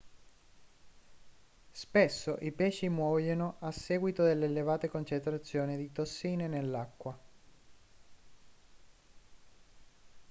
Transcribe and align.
spesso 1.69 2.35
i 2.39 2.51
pesci 2.51 2.89
muoiono 2.89 3.57
a 3.59 3.69
seguito 3.69 4.23
delle 4.23 4.45
elevate 4.45 4.89
concentrazioni 4.89 5.77
di 5.77 5.91
tossine 5.91 6.47
nell'acqua 6.47 7.15